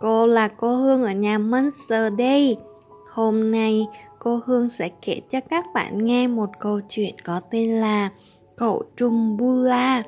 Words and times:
cô 0.00 0.26
là 0.26 0.48
cô 0.48 0.76
Hương 0.76 1.04
ở 1.04 1.12
nhà 1.12 1.38
Monster 1.38 2.12
đây. 2.18 2.56
Hôm 3.12 3.50
nay 3.50 3.86
cô 4.18 4.40
Hương 4.46 4.70
sẽ 4.70 4.90
kể 5.02 5.20
cho 5.30 5.40
các 5.40 5.64
bạn 5.74 6.06
nghe 6.06 6.26
một 6.26 6.50
câu 6.60 6.80
chuyện 6.88 7.14
có 7.24 7.40
tên 7.50 7.70
là 7.80 8.10
Cậu 8.56 8.82
Trung 8.96 9.36
Bula. 9.36 10.02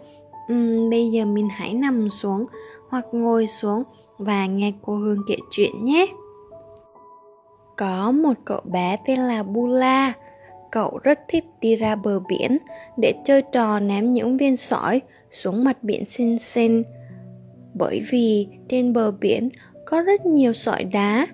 Uhm, 0.53 0.91
bây 0.91 1.11
giờ 1.11 1.25
mình 1.25 1.49
hãy 1.49 1.75
nằm 1.75 2.09
xuống 2.11 2.47
hoặc 2.89 3.05
ngồi 3.13 3.47
xuống 3.47 3.83
và 4.19 4.47
nghe 4.47 4.73
cô 4.83 4.95
Hương 4.95 5.19
kể 5.29 5.37
chuyện 5.51 5.85
nhé. 5.85 6.07
Có 7.77 8.13
một 8.13 8.35
cậu 8.45 8.61
bé 8.65 8.97
tên 9.07 9.21
là 9.21 9.43
Bula. 9.43 10.13
Cậu 10.71 10.99
rất 11.03 11.21
thích 11.29 11.45
đi 11.61 11.77
ra 11.77 11.97
bờ 11.97 12.21
biển 12.21 12.59
để 12.97 13.15
chơi 13.25 13.43
trò 13.43 13.81
ném 13.81 14.13
những 14.13 14.37
viên 14.37 14.57
sỏi 14.57 15.01
xuống 15.31 15.65
mặt 15.65 15.83
biển 15.83 16.05
xinh 16.09 16.39
xinh 16.39 16.83
bởi 17.75 18.03
vì 18.11 18.49
trên 18.69 18.93
bờ 18.93 19.11
biển 19.11 19.49
có 19.85 20.01
rất 20.01 20.27
nhiều 20.27 20.53
sỏi 20.53 20.85
đá, 20.85 21.27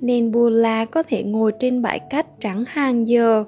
nên 0.00 0.32
Bula 0.32 0.84
có 0.84 1.02
thể 1.02 1.22
ngồi 1.22 1.52
trên 1.60 1.82
bãi 1.82 2.00
cát 2.10 2.26
trắng 2.40 2.64
hàng 2.68 3.08
giờ, 3.08 3.44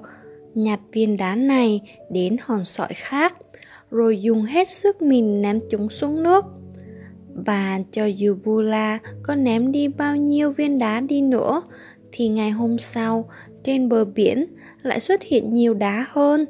nhặt 0.53 0.79
viên 0.91 1.17
đá 1.17 1.35
này 1.35 1.81
đến 2.09 2.37
hòn 2.41 2.65
sỏi 2.65 2.93
khác, 2.93 3.35
rồi 3.91 4.21
dùng 4.21 4.43
hết 4.43 4.69
sức 4.69 5.01
mình 5.01 5.41
ném 5.41 5.59
chúng 5.69 5.89
xuống 5.89 6.23
nước. 6.23 6.45
Và 7.45 7.79
cho 7.91 8.05
dù 8.05 8.37
Bula 8.45 8.99
có 9.23 9.35
ném 9.35 9.71
đi 9.71 9.87
bao 9.87 10.15
nhiêu 10.15 10.51
viên 10.51 10.79
đá 10.79 10.99
đi 10.99 11.21
nữa, 11.21 11.61
thì 12.11 12.27
ngày 12.27 12.51
hôm 12.51 12.77
sau, 12.77 13.29
trên 13.63 13.89
bờ 13.89 14.05
biển 14.05 14.45
lại 14.83 14.99
xuất 14.99 15.23
hiện 15.23 15.53
nhiều 15.53 15.73
đá 15.73 16.05
hơn. 16.09 16.45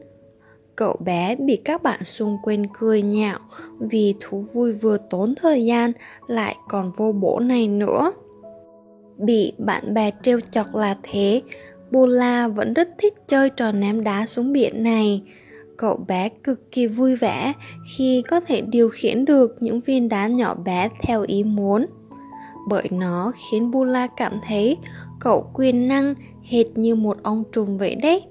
Cậu 0.75 0.95
bé 1.05 1.35
bị 1.35 1.55
các 1.55 1.83
bạn 1.83 2.03
xung 2.03 2.37
quanh 2.43 2.63
cười 2.79 3.01
nhạo 3.01 3.39
vì 3.79 4.15
thú 4.19 4.43
vui 4.53 4.73
vừa 4.73 4.97
tốn 5.09 5.35
thời 5.35 5.65
gian 5.65 5.91
lại 6.27 6.55
còn 6.69 6.91
vô 6.97 7.11
bổ 7.11 7.39
này 7.39 7.67
nữa. 7.67 8.11
Bị 9.17 9.53
bạn 9.57 9.93
bè 9.93 10.11
trêu 10.23 10.39
chọc 10.51 10.75
là 10.75 10.97
thế. 11.03 11.41
Bula 11.91 12.47
vẫn 12.47 12.73
rất 12.73 12.89
thích 12.97 13.13
chơi 13.27 13.49
trò 13.49 13.71
ném 13.71 14.03
đá 14.03 14.25
xuống 14.25 14.53
biển 14.53 14.83
này. 14.83 15.21
Cậu 15.77 15.97
bé 16.07 16.29
cực 16.29 16.71
kỳ 16.71 16.87
vui 16.87 17.15
vẻ 17.15 17.53
khi 17.97 18.23
có 18.29 18.39
thể 18.39 18.61
điều 18.61 18.89
khiển 18.89 19.25
được 19.25 19.57
những 19.59 19.81
viên 19.81 20.09
đá 20.09 20.27
nhỏ 20.27 20.55
bé 20.55 20.89
theo 21.01 21.23
ý 21.27 21.43
muốn. 21.43 21.85
Bởi 22.69 22.87
nó 22.91 23.31
khiến 23.35 23.71
bula 23.71 24.07
cảm 24.07 24.39
thấy 24.47 24.77
cậu 25.19 25.51
quyền 25.53 25.87
năng 25.87 26.13
hệt 26.43 26.67
như 26.75 26.95
một 26.95 27.17
ông 27.23 27.43
trùm 27.51 27.77
vậy 27.77 27.95
đấy. 27.95 28.21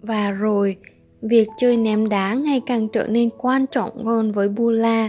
Và 0.00 0.30
rồi 0.30 0.76
việc 1.22 1.48
chơi 1.56 1.76
ném 1.76 2.08
đá 2.08 2.34
ngày 2.34 2.62
càng 2.66 2.88
trở 2.88 3.06
nên 3.06 3.28
quan 3.38 3.66
trọng 3.66 4.04
hơn 4.04 4.32
với 4.32 4.48
Bula 4.48 5.08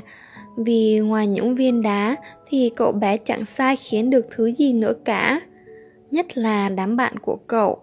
vì 0.58 1.00
ngoài 1.00 1.28
những 1.28 1.56
viên 1.56 1.82
đá 1.82 2.16
thì 2.48 2.72
cậu 2.76 2.92
bé 2.92 3.18
chẳng 3.18 3.46
sai 3.46 3.76
khiến 3.76 4.10
được 4.10 4.26
thứ 4.32 4.46
gì 4.46 4.74
nữa 4.74 4.94
cả. 5.06 5.42
Nhất 6.12 6.38
là 6.38 6.70
đám 6.70 6.98
bạn 6.98 7.20
của 7.20 7.38
cậu. 7.48 7.80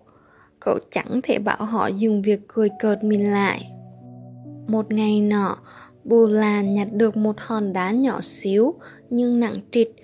Cậu 0.61 0.79
chẳng 0.93 1.21
thể 1.23 1.39
bảo 1.39 1.65
họ 1.65 1.87
dừng 1.87 2.23
việc 2.23 2.41
cười 2.49 2.69
cợt 2.79 3.05
mình 3.05 3.33
lại. 3.33 3.73
Một 4.67 4.93
ngày 4.93 5.21
nọ, 5.21 5.57
Bula 6.05 6.63
nhặt 6.63 6.89
được 6.93 7.17
một 7.17 7.37
hòn 7.39 7.73
đá 7.73 7.91
nhỏ 7.91 8.21
xíu 8.23 8.75
nhưng 9.11 9.41
nặng 9.41 9.57
trịch. 9.71 9.95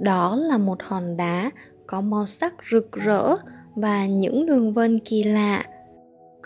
Đó 0.00 0.36
là 0.36 0.58
một 0.58 0.82
hòn 0.82 1.16
đá 1.16 1.50
có 1.86 2.00
màu 2.00 2.26
sắc 2.26 2.54
rực 2.70 2.92
rỡ 2.92 3.36
và 3.74 4.06
những 4.06 4.46
đường 4.46 4.72
vân 4.72 4.98
kỳ 4.98 5.22
lạ 5.22 5.64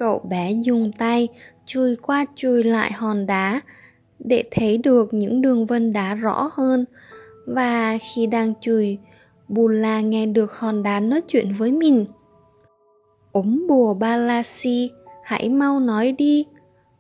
cậu 0.03 0.19
bé 0.19 0.53
dùng 0.53 0.93
tay, 0.99 1.29
chui 1.67 1.97
qua 1.97 2.25
chui 2.37 2.65
lại 2.65 2.93
hòn 2.93 3.27
đá, 3.27 3.61
để 4.19 4.45
thấy 4.51 4.79
được 4.79 5.15
những 5.15 5.43
đường 5.43 5.67
vân 5.67 5.93
đá 5.93 6.15
rõ 6.15 6.51
hơn. 6.53 6.85
Và 7.47 7.99
khi 7.99 8.27
đang 8.27 8.55
chùi 8.61 8.99
bula 9.49 10.01
nghe 10.01 10.27
được 10.27 10.53
hòn 10.53 10.83
đá 10.83 11.01
nói 11.01 11.21
chuyện 11.29 11.53
với 11.53 11.73
mình. 11.73 12.07
Ống 13.33 13.67
bùa 13.69 13.95
ba 13.95 14.17
la 14.17 14.43
si, 14.43 14.91
hãy 15.25 15.49
mau 15.49 15.81
nói 15.81 16.13
đi. 16.13 16.47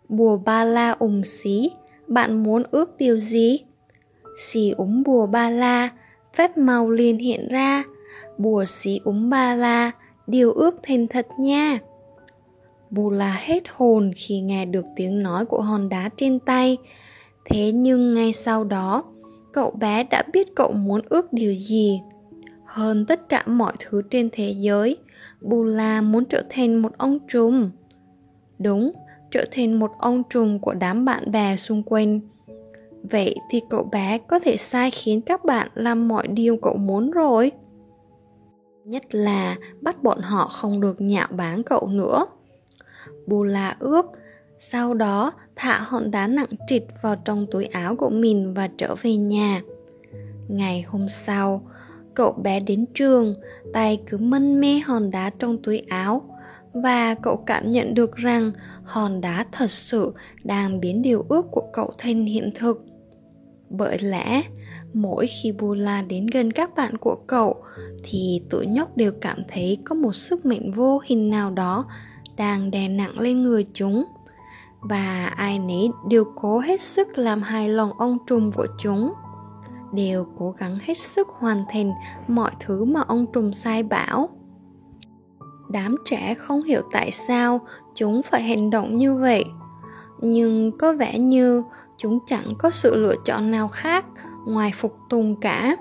Bùa 0.08 0.36
ba 0.36 0.64
la 0.64 0.90
ủng 0.90 1.24
xí, 1.24 1.70
bạn 2.06 2.42
muốn 2.42 2.62
ước 2.70 2.96
điều 2.98 3.18
gì? 3.18 3.58
Xì 4.38 4.70
ống 4.70 5.02
bùa 5.02 5.26
ba 5.26 5.50
la, 5.50 5.88
phép 6.34 6.56
màu 6.56 6.90
liền 6.90 7.18
hiện 7.18 7.48
ra. 7.48 7.82
Bùa 8.38 8.64
xí 8.64 9.00
úng 9.04 9.30
ba 9.30 9.54
la, 9.54 9.90
điều 10.26 10.52
ước 10.52 10.74
thành 10.82 11.06
thật 11.06 11.26
nha. 11.38 11.78
Bula 12.92 13.40
hết 13.40 13.62
hồn 13.68 14.10
khi 14.16 14.40
nghe 14.40 14.64
được 14.64 14.84
tiếng 14.96 15.22
nói 15.22 15.46
của 15.46 15.60
hòn 15.60 15.88
đá 15.88 16.10
trên 16.16 16.38
tay. 16.38 16.76
Thế 17.44 17.72
nhưng 17.72 18.14
ngay 18.14 18.32
sau 18.32 18.64
đó, 18.64 19.04
cậu 19.52 19.70
bé 19.70 20.04
đã 20.04 20.22
biết 20.32 20.54
cậu 20.56 20.72
muốn 20.72 21.00
ước 21.08 21.32
điều 21.32 21.54
gì. 21.54 22.00
Hơn 22.64 23.06
tất 23.06 23.28
cả 23.28 23.42
mọi 23.46 23.72
thứ 23.78 24.02
trên 24.10 24.28
thế 24.32 24.54
giới, 24.58 24.96
Bula 25.40 26.00
muốn 26.00 26.24
trở 26.24 26.42
thành 26.50 26.82
một 26.82 26.92
ông 26.98 27.18
trùm. 27.28 27.70
Đúng, 28.58 28.92
trở 29.30 29.44
thành 29.50 29.78
một 29.78 29.90
ông 29.98 30.22
trùm 30.30 30.58
của 30.58 30.74
đám 30.74 31.04
bạn 31.04 31.32
bè 31.32 31.56
xung 31.56 31.82
quanh. 31.82 32.20
Vậy 33.02 33.36
thì 33.50 33.60
cậu 33.70 33.82
bé 33.92 34.18
có 34.18 34.38
thể 34.38 34.56
sai 34.56 34.90
khiến 34.90 35.20
các 35.20 35.44
bạn 35.44 35.68
làm 35.74 36.08
mọi 36.08 36.26
điều 36.26 36.56
cậu 36.56 36.76
muốn 36.76 37.10
rồi. 37.10 37.52
Nhất 38.84 39.02
là 39.14 39.56
bắt 39.80 40.02
bọn 40.02 40.18
họ 40.20 40.48
không 40.48 40.80
được 40.80 41.00
nhạo 41.00 41.28
báng 41.30 41.62
cậu 41.62 41.86
nữa. 41.86 42.26
Bula 43.26 43.76
ước. 43.78 44.06
Sau 44.58 44.94
đó, 44.94 45.32
thả 45.56 45.78
hòn 45.80 46.10
đá 46.10 46.26
nặng 46.26 46.48
trịch 46.66 46.86
vào 47.02 47.16
trong 47.24 47.46
túi 47.50 47.64
áo 47.64 47.96
của 47.96 48.10
mình 48.10 48.54
và 48.54 48.68
trở 48.78 48.94
về 49.02 49.16
nhà. 49.16 49.62
Ngày 50.48 50.82
hôm 50.82 51.08
sau, 51.08 51.70
cậu 52.14 52.32
bé 52.32 52.60
đến 52.60 52.86
trường, 52.94 53.32
tay 53.72 54.02
cứ 54.06 54.18
mân 54.18 54.60
mê 54.60 54.78
hòn 54.78 55.10
đá 55.10 55.30
trong 55.38 55.62
túi 55.62 55.78
áo. 55.78 56.22
Và 56.72 57.14
cậu 57.14 57.36
cảm 57.36 57.68
nhận 57.68 57.94
được 57.94 58.16
rằng 58.16 58.52
hòn 58.84 59.20
đá 59.20 59.46
thật 59.52 59.70
sự 59.70 60.12
đang 60.44 60.80
biến 60.80 61.02
điều 61.02 61.26
ước 61.28 61.46
của 61.50 61.70
cậu 61.72 61.92
thành 61.98 62.24
hiện 62.24 62.50
thực. 62.54 62.84
Bởi 63.70 63.98
lẽ, 63.98 64.42
mỗi 64.92 65.26
khi 65.26 65.52
bula 65.52 66.02
đến 66.02 66.26
gần 66.26 66.50
các 66.50 66.74
bạn 66.76 66.96
của 66.96 67.16
cậu, 67.26 67.64
thì 68.02 68.42
tụi 68.50 68.66
nhóc 68.66 68.96
đều 68.96 69.12
cảm 69.20 69.42
thấy 69.48 69.78
có 69.84 69.94
một 69.94 70.12
sức 70.12 70.46
mạnh 70.46 70.72
vô 70.72 71.00
hình 71.04 71.30
nào 71.30 71.50
đó 71.50 71.86
đang 72.36 72.70
đè 72.70 72.88
nặng 72.88 73.18
lên 73.18 73.42
người 73.42 73.66
chúng. 73.74 74.04
Và 74.80 75.26
ai 75.26 75.58
nấy 75.58 75.90
đều 76.08 76.24
cố 76.24 76.58
hết 76.58 76.80
sức 76.80 77.18
làm 77.18 77.42
hài 77.42 77.68
lòng 77.68 77.92
ông 77.98 78.18
trùm 78.26 78.52
của 78.52 78.66
chúng. 78.78 79.12
Đều 79.92 80.26
cố 80.38 80.50
gắng 80.50 80.78
hết 80.82 80.98
sức 80.98 81.28
hoàn 81.28 81.64
thành 81.72 81.92
mọi 82.28 82.50
thứ 82.60 82.84
mà 82.84 83.00
ông 83.00 83.26
trùm 83.32 83.52
sai 83.52 83.82
bảo. 83.82 84.28
Đám 85.70 85.96
trẻ 86.04 86.34
không 86.34 86.62
hiểu 86.62 86.82
tại 86.92 87.10
sao 87.10 87.60
chúng 87.94 88.22
phải 88.22 88.42
hành 88.42 88.70
động 88.70 88.98
như 88.98 89.14
vậy. 89.14 89.44
Nhưng 90.20 90.78
có 90.78 90.92
vẻ 90.92 91.18
như 91.18 91.62
chúng 91.98 92.18
chẳng 92.26 92.52
có 92.58 92.70
sự 92.70 92.94
lựa 92.94 93.14
chọn 93.24 93.50
nào 93.50 93.68
khác 93.68 94.04
ngoài 94.46 94.72
phục 94.74 94.98
tùng 95.10 95.40
cả. 95.40 95.76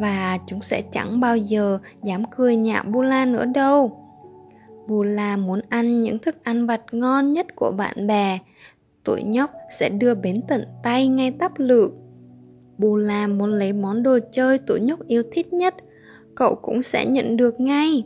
Và 0.00 0.38
chúng 0.46 0.62
sẽ 0.62 0.82
chẳng 0.82 1.20
bao 1.20 1.36
giờ 1.36 1.78
dám 2.02 2.22
cười 2.36 2.56
nhạo 2.56 2.82
bula 2.82 3.24
nữa 3.24 3.44
đâu. 3.44 4.09
Bula 4.90 5.36
muốn 5.36 5.60
ăn 5.68 6.02
những 6.02 6.18
thức 6.18 6.44
ăn 6.44 6.66
vặt 6.66 6.80
ngon 6.92 7.32
nhất 7.32 7.46
của 7.56 7.70
bạn 7.70 8.06
bè. 8.06 8.38
Tụi 9.04 9.22
nhóc 9.22 9.50
sẽ 9.70 9.88
đưa 9.88 10.14
bến 10.14 10.42
tận 10.48 10.64
tay 10.82 11.08
ngay 11.08 11.30
tắp 11.30 11.52
lự. 11.56 11.90
Bula 12.78 13.26
muốn 13.26 13.52
lấy 13.52 13.72
món 13.72 14.02
đồ 14.02 14.18
chơi 14.32 14.58
tụi 14.58 14.80
nhóc 14.80 15.06
yêu 15.06 15.22
thích 15.32 15.52
nhất. 15.52 15.74
Cậu 16.34 16.54
cũng 16.54 16.82
sẽ 16.82 17.06
nhận 17.06 17.36
được 17.36 17.60
ngay. 17.60 18.04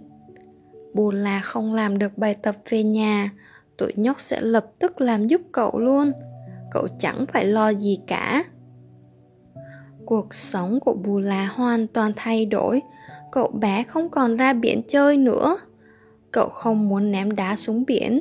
Bula 0.94 1.40
không 1.40 1.74
làm 1.74 1.98
được 1.98 2.18
bài 2.18 2.34
tập 2.34 2.56
về 2.68 2.82
nhà. 2.82 3.30
Tụi 3.76 3.92
nhóc 3.96 4.20
sẽ 4.20 4.40
lập 4.40 4.66
tức 4.78 5.00
làm 5.00 5.26
giúp 5.26 5.40
cậu 5.52 5.78
luôn. 5.78 6.12
Cậu 6.70 6.88
chẳng 6.98 7.26
phải 7.32 7.44
lo 7.44 7.68
gì 7.68 7.98
cả. 8.06 8.44
Cuộc 10.06 10.34
sống 10.34 10.80
của 10.80 10.94
Bù 10.94 11.18
La 11.18 11.46
hoàn 11.46 11.86
toàn 11.86 12.12
thay 12.16 12.46
đổi. 12.46 12.82
Cậu 13.32 13.48
bé 13.48 13.82
không 13.82 14.08
còn 14.08 14.36
ra 14.36 14.52
biển 14.52 14.82
chơi 14.88 15.16
nữa 15.16 15.56
cậu 16.34 16.48
không 16.48 16.88
muốn 16.88 17.10
ném 17.10 17.30
đá 17.30 17.56
xuống 17.56 17.84
biển. 17.86 18.20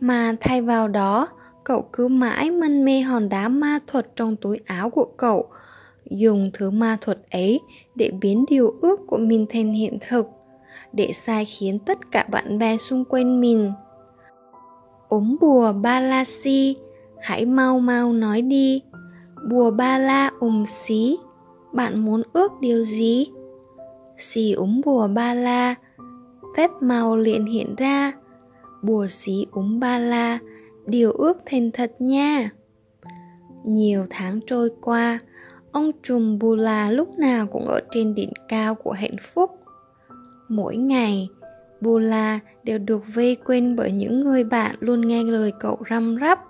Mà 0.00 0.34
thay 0.40 0.62
vào 0.62 0.88
đó, 0.88 1.28
cậu 1.64 1.88
cứ 1.92 2.08
mãi 2.08 2.50
mân 2.50 2.84
mê 2.84 3.00
hòn 3.00 3.28
đá 3.28 3.48
ma 3.48 3.78
thuật 3.86 4.16
trong 4.16 4.36
túi 4.36 4.60
áo 4.66 4.90
của 4.90 5.06
cậu, 5.16 5.48
dùng 6.10 6.50
thứ 6.52 6.70
ma 6.70 6.98
thuật 7.00 7.18
ấy 7.30 7.60
để 7.94 8.10
biến 8.20 8.44
điều 8.48 8.74
ước 8.80 9.00
của 9.06 9.16
mình 9.16 9.46
thành 9.48 9.72
hiện 9.72 9.98
thực, 10.08 10.26
để 10.92 11.12
sai 11.12 11.44
khiến 11.44 11.78
tất 11.78 11.98
cả 12.10 12.26
bạn 12.30 12.58
bè 12.58 12.76
xung 12.76 13.04
quanh 13.04 13.40
mình. 13.40 13.72
Ốm 15.08 15.36
bùa 15.40 15.72
ba 15.72 16.00
la 16.00 16.24
si, 16.24 16.76
hãy 17.20 17.46
mau 17.46 17.80
mau 17.80 18.12
nói 18.12 18.42
đi. 18.42 18.82
Bùa 19.50 19.70
ba 19.70 19.98
la 19.98 20.30
ùm 20.40 20.64
xí, 20.64 21.18
bạn 21.72 21.98
muốn 22.04 22.22
ước 22.32 22.52
điều 22.60 22.84
gì? 22.84 23.26
Xì 24.18 24.52
ốm 24.52 24.80
bùa 24.84 25.08
ba 25.08 25.34
la 25.34 25.74
phép 26.56 26.70
màu 26.80 27.16
liền 27.16 27.44
hiện 27.46 27.74
ra. 27.76 28.12
Bùa 28.82 29.06
xí 29.08 29.46
úng 29.50 29.80
ba 29.80 29.98
la, 29.98 30.38
điều 30.86 31.12
ước 31.12 31.38
thành 31.46 31.70
thật 31.70 31.92
nha. 31.98 32.50
Nhiều 33.64 34.06
tháng 34.10 34.40
trôi 34.46 34.70
qua, 34.80 35.18
ông 35.72 35.90
trùm 36.02 36.38
bù 36.38 36.54
la 36.54 36.90
lúc 36.90 37.18
nào 37.18 37.46
cũng 37.46 37.64
ở 37.66 37.80
trên 37.90 38.14
đỉnh 38.14 38.32
cao 38.48 38.74
của 38.74 38.92
hạnh 38.92 39.16
phúc. 39.22 39.50
Mỗi 40.48 40.76
ngày, 40.76 41.28
bù 41.80 41.98
la 41.98 42.38
đều 42.62 42.78
được 42.78 43.02
vây 43.14 43.36
quanh 43.44 43.76
bởi 43.76 43.92
những 43.92 44.24
người 44.24 44.44
bạn 44.44 44.76
luôn 44.80 45.00
nghe 45.08 45.24
lời 45.24 45.52
cậu 45.60 45.78
răm 45.90 46.16
rắp. 46.20 46.40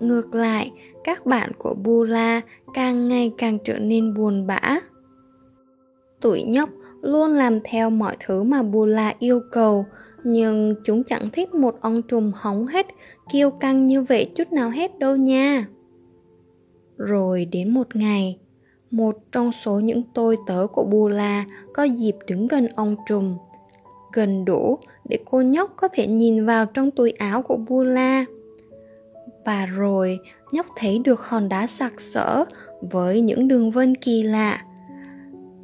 Ngược 0.00 0.34
lại, 0.34 0.72
các 1.04 1.26
bạn 1.26 1.50
của 1.58 1.74
bù 1.74 2.04
la 2.04 2.40
càng 2.74 3.08
ngày 3.08 3.32
càng 3.38 3.58
trở 3.64 3.78
nên 3.78 4.14
buồn 4.14 4.46
bã. 4.46 4.78
Tuổi 6.20 6.42
nhóc 6.42 6.68
luôn 7.06 7.30
làm 7.30 7.58
theo 7.64 7.90
mọi 7.90 8.16
thứ 8.20 8.42
mà 8.42 8.62
Bula 8.62 9.14
yêu 9.18 9.40
cầu 9.52 9.86
nhưng 10.24 10.74
chúng 10.84 11.04
chẳng 11.04 11.30
thích 11.30 11.54
một 11.54 11.78
ông 11.80 12.02
trùm 12.02 12.32
hóng 12.34 12.66
hết 12.66 12.86
kiêu 13.32 13.50
căng 13.50 13.86
như 13.86 14.02
vậy 14.02 14.32
chút 14.34 14.52
nào 14.52 14.70
hết 14.70 14.98
đâu 14.98 15.16
nha. 15.16 15.66
Rồi 16.96 17.44
đến 17.44 17.70
một 17.70 17.96
ngày 17.96 18.38
một 18.90 19.18
trong 19.32 19.52
số 19.52 19.80
những 19.80 20.02
tôi 20.14 20.36
tớ 20.46 20.66
của 20.72 20.84
Bula 20.84 21.44
có 21.74 21.82
dịp 21.82 22.16
đứng 22.26 22.48
gần 22.48 22.68
ông 22.74 22.96
trùm 23.08 23.36
gần 24.12 24.44
đủ 24.44 24.78
để 25.08 25.18
cô 25.30 25.40
nhóc 25.40 25.72
có 25.76 25.88
thể 25.88 26.06
nhìn 26.06 26.46
vào 26.46 26.66
trong 26.66 26.90
túi 26.90 27.10
áo 27.10 27.42
của 27.42 27.56
Bula, 27.56 28.24
và 29.44 29.66
rồi 29.66 30.18
nhóc 30.52 30.66
thấy 30.76 30.98
được 30.98 31.20
hòn 31.20 31.48
đá 31.48 31.66
sặc 31.66 32.00
sỡ 32.00 32.44
với 32.80 33.20
những 33.20 33.48
đường 33.48 33.70
vân 33.70 33.94
kỳ 33.94 34.22
lạ 34.22 34.64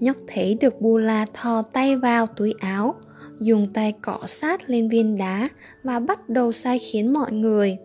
nhóc 0.03 0.17
thấy 0.27 0.55
được 0.61 0.81
Bula 0.81 1.27
thò 1.35 1.63
tay 1.63 1.97
vào 1.97 2.27
túi 2.27 2.55
áo, 2.61 2.95
dùng 3.41 3.73
tay 3.73 3.93
cọ 4.03 4.19
sát 4.27 4.71
lên 4.71 4.89
viên 4.89 5.17
đá 5.17 5.49
và 5.83 6.01
bắt 6.01 6.29
đầu 6.29 6.53
sai 6.53 6.79
khiến 6.79 7.13
mọi 7.13 7.33
người. 7.33 7.79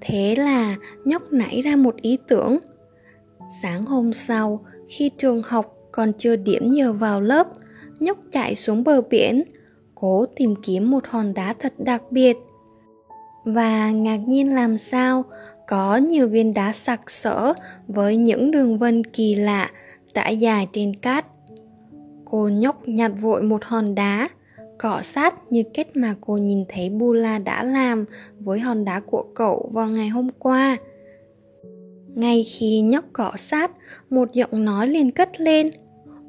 Thế 0.00 0.36
là 0.36 0.76
nhóc 1.04 1.32
nảy 1.32 1.62
ra 1.62 1.76
một 1.76 1.96
ý 1.96 2.18
tưởng. 2.28 2.58
Sáng 3.62 3.86
hôm 3.86 4.12
sau, 4.12 4.64
khi 4.88 5.10
trường 5.18 5.42
học 5.42 5.76
còn 5.92 6.12
chưa 6.18 6.36
điểm 6.36 6.70
giờ 6.70 6.92
vào 6.92 7.20
lớp, 7.20 7.46
nhóc 8.00 8.18
chạy 8.32 8.54
xuống 8.54 8.84
bờ 8.84 9.00
biển, 9.00 9.42
cố 9.94 10.26
tìm 10.36 10.54
kiếm 10.62 10.90
một 10.90 11.06
hòn 11.06 11.34
đá 11.34 11.54
thật 11.58 11.72
đặc 11.78 12.02
biệt. 12.10 12.36
Và 13.44 13.90
ngạc 13.90 14.16
nhiên 14.16 14.54
làm 14.54 14.78
sao, 14.78 15.24
có 15.68 15.96
nhiều 15.96 16.28
viên 16.28 16.54
đá 16.54 16.72
sặc 16.72 17.10
sỡ 17.10 17.52
với 17.88 18.16
những 18.16 18.50
đường 18.50 18.78
vân 18.78 19.04
kỳ 19.04 19.34
lạ 19.34 19.70
trải 20.14 20.38
dài 20.38 20.68
trên 20.72 20.96
cát 20.96 21.26
cô 22.24 22.48
nhóc 22.48 22.88
nhặt 22.88 23.12
vội 23.20 23.42
một 23.42 23.64
hòn 23.64 23.94
đá 23.94 24.28
cọ 24.80 25.02
sát 25.02 25.34
như 25.52 25.62
cách 25.74 25.86
mà 25.94 26.14
cô 26.20 26.36
nhìn 26.36 26.64
thấy 26.68 26.90
Bula 26.90 27.38
đã 27.38 27.64
làm 27.64 28.04
với 28.40 28.60
hòn 28.60 28.84
đá 28.84 29.00
của 29.00 29.24
cậu 29.34 29.70
vào 29.72 29.88
ngày 29.88 30.08
hôm 30.08 30.28
qua. 30.38 30.76
Ngay 32.14 32.44
khi 32.44 32.80
nhóc 32.80 33.04
cọ 33.12 33.32
sát, 33.36 33.70
một 34.10 34.32
giọng 34.32 34.64
nói 34.64 34.88
liền 34.88 35.10
cất 35.10 35.40
lên. 35.40 35.70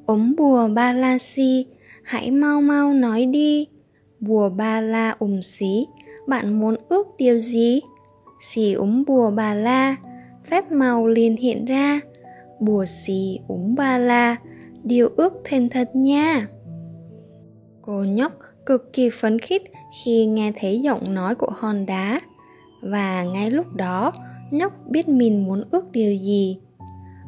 Ống 0.05 0.33
bùa 0.37 0.67
ba 0.67 0.93
la 0.93 1.17
si, 1.17 1.65
hãy 2.03 2.31
mau 2.31 2.61
mau 2.61 2.93
nói 2.93 3.25
đi. 3.25 3.67
Bùa 4.19 4.49
ba 4.49 4.81
la 4.81 5.15
ủng 5.19 5.41
xí, 5.41 5.87
bạn 6.27 6.59
muốn 6.59 6.75
ước 6.89 7.07
điều 7.17 7.39
gì? 7.39 7.81
Xì 8.41 8.73
úng 8.73 9.03
bùa 9.07 9.31
bà 9.31 9.53
la, 9.53 9.95
phép 10.49 10.71
màu 10.71 11.07
liền 11.07 11.37
hiện 11.37 11.65
ra. 11.65 11.99
Bùa 12.61 12.85
xì 12.85 13.39
úng 13.47 13.75
ba 13.75 13.97
la, 13.97 14.35
điều 14.83 15.09
ước 15.17 15.33
thành 15.43 15.69
thật 15.69 15.95
nha. 15.95 16.47
Cô 17.81 18.03
nhóc 18.03 18.31
cực 18.65 18.93
kỳ 18.93 19.09
phấn 19.09 19.39
khích 19.39 19.63
khi 20.03 20.25
nghe 20.25 20.53
thấy 20.59 20.81
giọng 20.81 21.13
nói 21.13 21.35
của 21.35 21.51
hòn 21.55 21.85
đá 21.85 22.21
và 22.81 23.23
ngay 23.23 23.51
lúc 23.51 23.73
đó 23.75 24.13
nhóc 24.51 24.73
biết 24.89 25.09
mình 25.09 25.45
muốn 25.45 25.63
ước 25.71 25.91
điều 25.91 26.15
gì. 26.15 26.57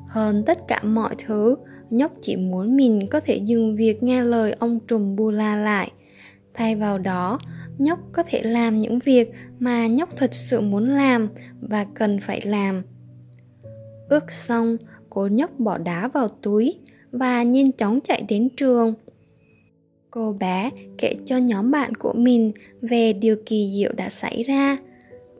Hơn 0.07 0.44
tất 0.45 0.68
cả 0.68 0.80
mọi 0.83 1.15
thứ 1.25 1.56
nhóc 1.89 2.12
chỉ 2.21 2.36
muốn 2.36 2.77
mình 2.77 3.07
có 3.12 3.19
thể 3.19 3.36
dừng 3.36 3.75
việc 3.75 4.03
nghe 4.03 4.24
lời 4.24 4.56
ông 4.59 4.79
trùm 4.88 5.15
bula 5.15 5.56
lại. 5.56 5.91
Thay 6.53 6.75
vào 6.75 6.97
đó 6.97 7.39
nhóc 7.77 8.00
có 8.12 8.24
thể 8.27 8.41
làm 8.44 8.79
những 8.79 9.00
việc 9.00 9.31
mà 9.59 9.88
nhóc 9.88 10.09
thật 10.18 10.33
sự 10.33 10.62
muốn 10.62 10.89
làm 10.89 11.29
và 11.62 11.86
cần 11.94 12.19
phải 12.21 12.41
làm. 12.41 12.83
Ước 14.09 14.31
xong 14.31 14.77
cô 15.13 15.27
nhóc 15.27 15.60
bỏ 15.60 15.77
đá 15.77 16.07
vào 16.07 16.27
túi 16.27 16.75
và 17.12 17.44
nhanh 17.44 17.71
chóng 17.71 18.00
chạy 18.01 18.21
đến 18.27 18.50
trường. 18.57 18.94
Cô 20.12 20.36
bé 20.39 20.71
kể 20.98 21.15
cho 21.25 21.38
nhóm 21.38 21.71
bạn 21.71 21.95
của 21.95 22.13
mình 22.13 22.51
về 22.81 23.13
điều 23.13 23.36
kỳ 23.45 23.71
diệu 23.75 23.92
đã 23.98 24.10
xảy 24.10 24.44
ra. 24.44 24.77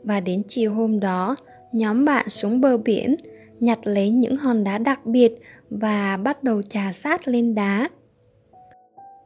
Và 0.04 0.20
đến 0.20 0.44
chiều 0.48 0.74
hôm 0.74 1.00
đó, 1.00 1.36
nhóm 1.72 2.06
bạn 2.06 2.30
xuống 2.30 2.62
bờ 2.62 2.78
biển, 2.78 3.16
nhặt 3.60 3.80
lấy 3.84 4.10
những 4.10 4.38
hòn 4.38 4.64
đá 4.64 4.78
đặc 4.78 5.06
biệt 5.06 5.40
và 5.70 6.18
bắt 6.18 6.44
đầu 6.44 6.62
trà 6.62 6.92
sát 6.92 7.28
lên 7.28 7.56
đá. 7.56 7.90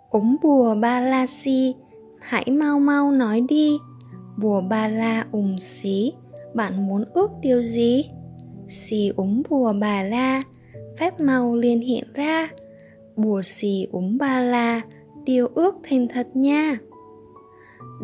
Úng 0.10 0.36
bùa 0.44 0.76
ba 0.76 1.00
la 1.00 1.28
si, 1.28 1.74
hãy 2.20 2.46
mau 2.52 2.80
mau 2.80 3.12
nói 3.12 3.42
đi. 3.50 3.78
Bùa 4.38 4.62
ba 4.62 4.88
la 4.88 5.26
ùng 5.32 5.60
xí, 5.60 6.14
bạn 6.54 6.88
muốn 6.88 7.04
ước 7.14 7.30
điều 7.42 7.62
gì? 7.62 8.10
Xì 8.70 9.12
úng 9.16 9.44
bùa 9.50 9.74
bà 9.80 10.04
la, 10.04 10.44
phép 10.98 11.20
màu 11.20 11.56
liền 11.56 11.82
hiện 11.82 12.04
ra. 12.14 12.50
Bùa 13.16 13.42
xì 13.42 13.88
úng 13.92 14.18
ba 14.18 14.40
la, 14.40 14.82
điều 15.24 15.48
ước 15.48 15.76
thành 15.84 16.08
thật 16.08 16.28
nha. 16.34 16.78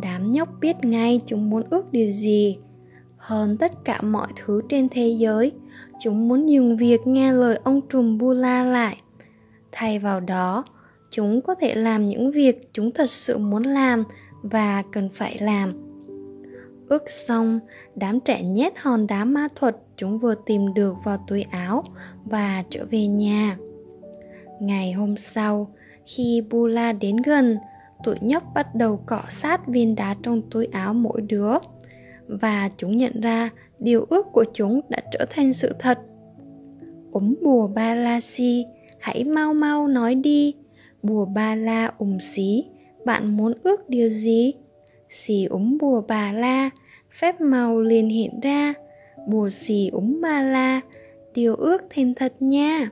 Đám 0.02 0.32
nhóc 0.32 0.50
biết 0.62 0.76
ngay 0.82 1.22
chúng 1.28 1.50
muốn 1.50 1.64
ước 1.70 1.92
điều 1.92 2.12
gì. 2.12 2.58
Hơn 3.18 3.58
tất 3.58 3.86
cả 3.86 4.02
mọi 4.02 4.28
thứ 4.36 4.62
trên 4.70 4.90
thế 4.90 5.08
giới, 5.08 5.52
chúng 6.02 6.28
muốn 6.28 6.50
dừng 6.50 6.78
việc 6.78 7.08
nghe 7.08 7.34
lời 7.34 7.60
ông 7.64 7.82
trùm 7.90 8.18
bu-la 8.18 8.64
lại. 8.64 8.98
Thay 9.72 10.00
vào 10.00 10.20
đó, 10.20 10.64
chúng 11.12 11.42
có 11.42 11.56
thể 11.56 11.76
làm 11.76 12.06
những 12.06 12.32
việc 12.32 12.70
chúng 12.74 12.92
thật 12.92 13.10
sự 13.10 13.38
muốn 13.38 13.64
làm 13.64 14.04
và 14.42 14.84
cần 14.92 15.10
phải 15.10 15.38
làm 15.40 15.74
ước 16.94 17.10
xong 17.10 17.60
đám 17.96 18.20
trẻ 18.20 18.44
nhét 18.44 18.74
hòn 18.78 19.08
đá 19.08 19.26
ma 19.26 19.48
thuật 19.56 19.76
chúng 19.98 20.20
vừa 20.20 20.36
tìm 20.46 20.74
được 20.74 20.96
vào 21.04 21.26
túi 21.28 21.42
áo 21.42 21.84
và 22.26 22.64
trở 22.70 22.86
về 22.86 23.08
nhà 23.08 23.58
ngày 24.60 24.92
hôm 24.92 25.18
sau 25.18 25.74
khi 26.06 26.44
Bula 26.50 26.94
đến 26.94 27.18
gần, 27.18 27.58
tụi 28.04 28.16
nhóc 28.22 28.44
bắt 28.56 28.76
đầu 28.76 29.00
cọ 29.06 29.22
sát 29.30 29.68
viên 29.68 29.96
đá 29.96 30.16
trong 30.24 30.42
túi 30.52 30.66
áo 30.66 30.94
mỗi 30.94 31.22
đứa 31.22 31.54
và 32.28 32.70
chúng 32.78 32.98
nhận 32.98 33.22
ra 33.22 33.50
điều 33.80 34.06
ước 34.10 34.26
của 34.34 34.46
chúng 34.54 34.82
đã 34.90 34.98
trở 35.12 35.26
thành 35.30 35.54
sự 35.54 35.76
thật. 35.80 36.00
Úng 37.12 37.36
bùa 37.44 37.68
ba 37.68 37.96
la 37.96 38.22
si, 38.22 38.66
hãy 39.00 39.24
mau 39.24 39.54
mau 39.54 39.88
nói 39.88 40.16
đi. 40.16 40.54
Bùa 41.04 41.26
ba 41.26 41.56
la 41.56 41.92
ủng 41.98 42.20
xí, 42.20 42.66
bạn 43.06 43.38
muốn 43.38 43.54
ước 43.64 43.90
điều 43.90 44.10
gì? 44.10 44.54
Xì 45.10 45.46
úng 45.46 45.78
bùa 45.78 46.02
bà 46.08 46.32
la, 46.32 46.70
phép 47.14 47.42
màu 47.42 47.82
liền 47.82 48.10
hiện 48.10 48.40
ra. 48.40 48.74
Bùa 49.28 49.50
xì 49.50 49.90
úng 49.90 50.22
ba 50.22 50.42
la, 50.42 50.82
điều 51.34 51.56
ước 51.56 51.82
thành 51.90 52.14
thật 52.14 52.34
nha. 52.40 52.90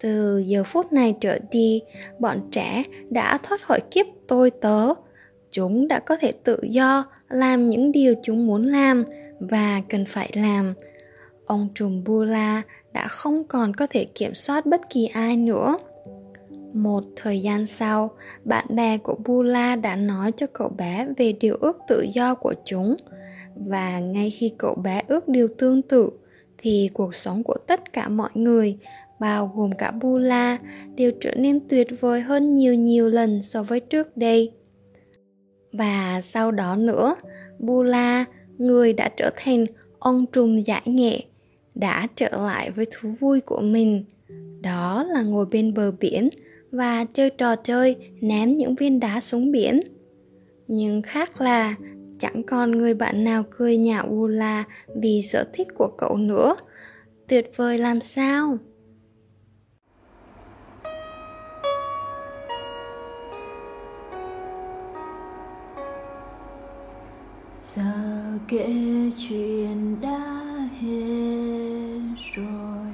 Từ 0.00 0.38
giờ 0.38 0.64
phút 0.64 0.92
này 0.92 1.14
trở 1.20 1.38
đi 1.50 1.82
bọn 2.18 2.38
trẻ 2.52 2.82
đã 3.10 3.38
thoát 3.42 3.62
khỏi 3.62 3.80
kiếp 3.90 4.06
tôi 4.28 4.50
tớ. 4.50 4.94
Chúng 5.50 5.88
đã 5.88 5.98
có 5.98 6.16
thể 6.20 6.32
tự 6.32 6.58
do 6.62 7.04
làm 7.28 7.68
những 7.68 7.92
điều 7.92 8.14
chúng 8.22 8.46
muốn 8.46 8.64
làm 8.64 9.04
và 9.40 9.82
cần 9.88 10.04
phải 10.08 10.30
làm. 10.34 10.74
Ông 11.46 11.68
trùm 11.74 12.04
bula 12.04 12.62
đã 12.92 13.08
không 13.08 13.44
còn 13.44 13.74
có 13.76 13.86
thể 13.90 14.04
kiểm 14.04 14.34
soát 14.34 14.66
bất 14.66 14.80
kỳ 14.90 15.06
ai 15.06 15.36
nữa 15.36 15.78
một 16.74 17.04
thời 17.16 17.40
gian 17.40 17.66
sau 17.66 18.10
bạn 18.44 18.66
bè 18.76 18.98
của 18.98 19.16
bula 19.24 19.76
đã 19.76 19.96
nói 19.96 20.32
cho 20.32 20.46
cậu 20.52 20.68
bé 20.68 21.06
về 21.16 21.32
điều 21.32 21.56
ước 21.60 21.78
tự 21.88 22.06
do 22.14 22.34
của 22.34 22.54
chúng 22.64 22.96
và 23.56 23.98
ngay 23.98 24.30
khi 24.30 24.52
cậu 24.58 24.74
bé 24.74 25.02
ước 25.08 25.28
điều 25.28 25.48
tương 25.58 25.82
tự 25.82 26.10
thì 26.58 26.90
cuộc 26.94 27.14
sống 27.14 27.42
của 27.42 27.56
tất 27.66 27.92
cả 27.92 28.08
mọi 28.08 28.30
người 28.34 28.78
bao 29.20 29.52
gồm 29.54 29.72
cả 29.72 29.90
Bula, 29.90 30.58
đều 30.94 31.12
trở 31.20 31.34
nên 31.34 31.68
tuyệt 31.68 31.86
vời 32.00 32.20
hơn 32.20 32.56
nhiều 32.56 32.74
nhiều 32.74 33.08
lần 33.08 33.42
so 33.42 33.62
với 33.62 33.80
trước 33.80 34.16
đây. 34.16 34.52
Và 35.72 36.20
sau 36.22 36.50
đó 36.50 36.76
nữa, 36.76 37.16
Bula, 37.58 38.24
người 38.58 38.92
đã 38.92 39.10
trở 39.16 39.30
thành 39.36 39.66
ông 39.98 40.26
trùm 40.32 40.56
giải 40.56 40.82
nghệ, 40.84 41.20
đã 41.74 42.08
trở 42.16 42.28
lại 42.32 42.70
với 42.70 42.86
thú 42.92 43.08
vui 43.20 43.40
của 43.40 43.60
mình 43.60 44.04
đó 44.60 45.04
là 45.04 45.22
ngồi 45.22 45.46
bên 45.46 45.74
bờ 45.74 45.90
biển 45.90 46.28
và 46.74 47.04
chơi 47.04 47.30
trò 47.30 47.56
chơi, 47.56 47.96
ném 48.20 48.56
những 48.56 48.74
viên 48.74 49.00
đá 49.00 49.20
xuống 49.20 49.52
biển 49.52 49.80
nhưng 50.68 51.02
khác 51.02 51.40
là, 51.40 51.74
chẳng 52.18 52.42
còn 52.42 52.70
người 52.70 52.94
bạn 52.94 53.24
nào 53.24 53.44
cười 53.50 53.76
nhạo 53.76 54.06
Ula 54.10 54.64
vì 54.96 55.22
sở 55.22 55.44
thích 55.52 55.68
của 55.74 55.88
cậu 55.98 56.16
nữa. 56.16 56.56
Tuyệt 57.28 57.50
vời 57.56 57.78
làm 57.78 58.00
sao? 58.00 58.58
giờ 67.58 67.82
kể 68.48 68.66
chuyện 69.28 69.96
đã 70.00 70.20
hết 70.80 72.00
rồi 72.34 72.93